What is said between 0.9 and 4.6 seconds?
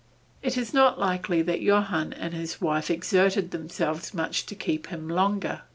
likely that Johann or his wife exerted themselves much to